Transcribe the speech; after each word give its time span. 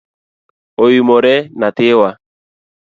Oimore 0.85 1.35
nyathiwa? 1.59 2.09